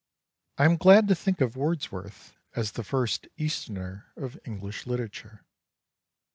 1 0.55 0.67
am 0.67 0.77
glad 0.77 1.07
to 1.07 1.13
thiiik 1.13 1.41
of 1.41 1.53
xvi 1.53 1.57
Foreivord 1.57 1.61
Wordsworth 1.91 2.33
as 2.55 2.71
the 2.71 2.83
first 2.83 3.27
Easterner 3.37 4.07
of 4.17 4.39
English 4.45 4.85
h'terature. 4.85 5.41